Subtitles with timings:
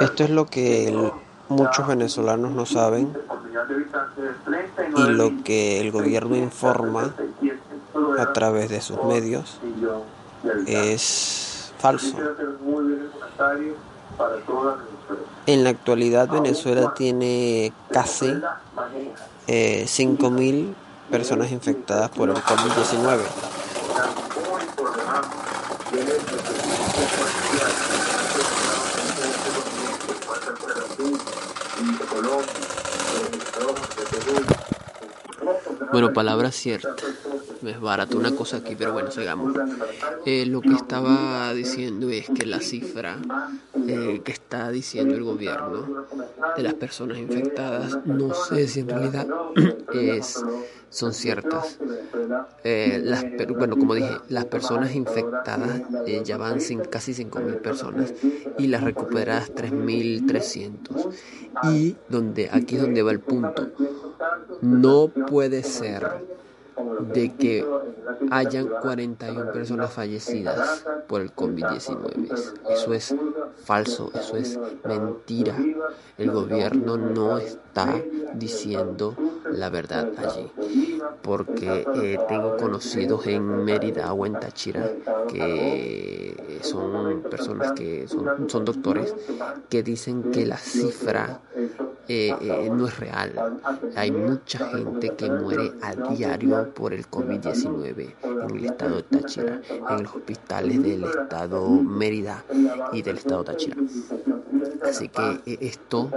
[0.00, 1.12] Esto es lo que
[1.48, 3.12] muchos venezolanos no saben
[4.96, 7.14] y lo que el gobierno informa
[8.18, 9.58] a través de sus medios
[10.66, 12.16] es falso.
[15.46, 18.32] En la actualidad Venezuela tiene casi
[19.46, 20.74] eh, 5.000
[21.10, 23.20] personas infectadas por el COVID-19.
[34.02, 34.59] Thank you.
[35.92, 36.94] Bueno, palabra cierta.
[37.64, 39.54] Es barato una cosa aquí, pero bueno, sigamos.
[40.24, 43.18] Eh, lo que estaba diciendo es que la cifra
[43.86, 46.06] eh, que está diciendo el gobierno
[46.56, 49.26] de las personas infectadas, no sé si en realidad
[49.92, 50.42] es,
[50.88, 51.78] son ciertas.
[52.64, 55.82] Eh, las, bueno, como dije, las personas infectadas
[56.24, 58.14] ya van sin, casi 5.000 personas
[58.58, 61.10] y las recuperadas 3.300.
[61.64, 63.70] Y donde, aquí es donde va el punto.
[64.62, 66.06] No puede ser
[67.12, 67.66] de que
[68.30, 72.32] hayan 41 personas fallecidas por el COVID-19.
[72.68, 73.14] Eso es
[73.64, 75.56] falso, eso es mentira.
[76.18, 78.00] El gobierno no está
[78.34, 79.14] diciendo
[79.50, 80.50] la verdad allí.
[81.22, 84.90] Porque eh, tengo conocidos en Mérida o en Táchira
[85.28, 89.14] que son personas que son, son doctores
[89.68, 91.40] que dicen que la cifra
[92.12, 93.60] eh, eh, no es real.
[93.94, 99.60] Hay mucha gente que muere a diario por el COVID-19 en el estado de Táchira,
[99.90, 102.44] en los hospitales del estado Mérida
[102.92, 103.76] y del estado Táchira.
[104.82, 106.10] Así que eh, esto,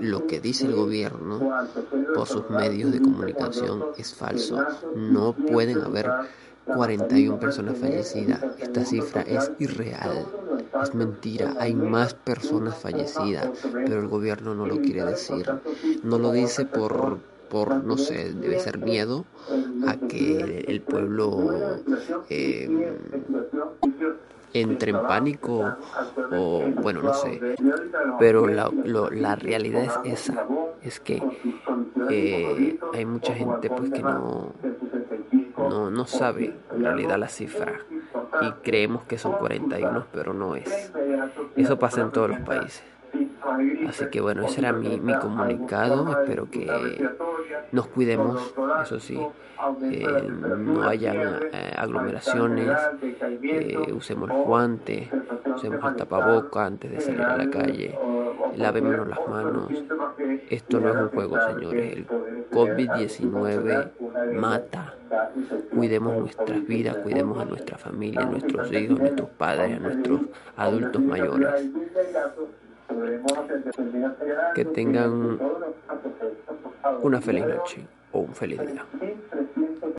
[0.00, 1.66] lo que dice el gobierno
[2.14, 4.64] por sus medios de comunicación es falso.
[4.96, 6.10] No pueden haber
[6.64, 8.42] 41 personas fallecidas.
[8.58, 10.26] Esta cifra es irreal.
[10.82, 15.50] Es mentira, hay más personas fallecidas, pero el gobierno no lo quiere decir.
[16.02, 19.24] No lo dice por, por no sé, debe ser miedo
[19.86, 21.50] a que el pueblo
[22.28, 22.96] eh,
[24.52, 25.76] entre en pánico
[26.32, 27.40] o bueno, no sé.
[28.18, 30.46] Pero la, la realidad es esa,
[30.82, 31.22] es que
[32.10, 34.52] eh, hay mucha gente pues que no,
[35.56, 37.80] no, no sabe en realidad la cifra
[38.40, 40.92] y creemos que son 41, pero no es.
[41.56, 42.82] Eso pasa en todos los países.
[43.88, 46.20] Así que bueno, ese era mi, mi comunicado.
[46.20, 46.66] Espero que
[47.72, 49.18] nos cuidemos, eso sí,
[49.82, 51.12] eh, no haya
[51.52, 52.78] eh, aglomeraciones,
[53.42, 55.10] eh, usemos el guante,
[55.54, 57.98] usemos el tapaboca antes de salir a la calle,
[58.56, 59.68] lavémonos las manos.
[60.50, 61.92] Esto no es un juego, señores.
[61.96, 62.06] El
[62.50, 63.90] COVID-19
[64.34, 64.94] mata.
[65.74, 70.20] Cuidemos nuestras vidas, cuidemos a nuestra familia, a nuestros hijos, a nuestros padres, a nuestros
[70.56, 71.48] adultos mayores.
[74.54, 75.38] Que tengan
[77.02, 78.84] una feliz noche o un feliz día.